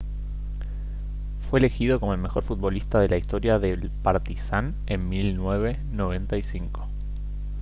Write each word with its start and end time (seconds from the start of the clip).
fue 1.47 1.59
elegido 1.59 1.99
como 1.99 2.13
el 2.15 2.19
mejor 2.19 2.41
futbolista 2.41 2.99
de 3.01 3.09
la 3.09 3.17
historia 3.17 3.59
del 3.59 3.91
partizan 3.91 4.73
en 4.87 5.07
1995 5.07 6.87